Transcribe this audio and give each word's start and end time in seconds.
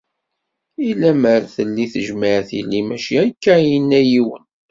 I 0.89 0.91
lemmer 0.99 1.41
telli 1.53 1.85
tejmeɛt, 1.93 2.47
yili 2.55 2.81
mačči 2.87 3.15
akka 3.23 3.53
i 3.61 3.65
inna 3.77 3.99
yiwen! 4.09 4.43